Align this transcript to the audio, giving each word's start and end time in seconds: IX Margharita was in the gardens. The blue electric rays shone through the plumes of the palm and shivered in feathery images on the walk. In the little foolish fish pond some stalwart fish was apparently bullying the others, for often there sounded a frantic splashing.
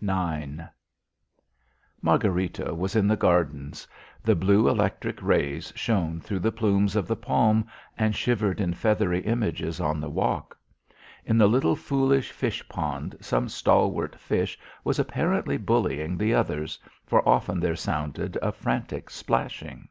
IX 0.00 0.60
Margharita 2.00 2.72
was 2.76 2.94
in 2.94 3.08
the 3.08 3.16
gardens. 3.16 3.88
The 4.22 4.36
blue 4.36 4.68
electric 4.68 5.20
rays 5.20 5.72
shone 5.74 6.20
through 6.20 6.38
the 6.38 6.52
plumes 6.52 6.94
of 6.94 7.08
the 7.08 7.16
palm 7.16 7.66
and 7.98 8.14
shivered 8.14 8.60
in 8.60 8.72
feathery 8.72 9.18
images 9.22 9.80
on 9.80 10.00
the 10.00 10.08
walk. 10.08 10.56
In 11.24 11.38
the 11.38 11.48
little 11.48 11.74
foolish 11.74 12.30
fish 12.30 12.68
pond 12.68 13.16
some 13.20 13.48
stalwart 13.48 14.14
fish 14.14 14.56
was 14.84 15.00
apparently 15.00 15.56
bullying 15.56 16.16
the 16.16 16.34
others, 16.34 16.78
for 17.04 17.28
often 17.28 17.58
there 17.58 17.74
sounded 17.74 18.38
a 18.40 18.52
frantic 18.52 19.10
splashing. 19.10 19.88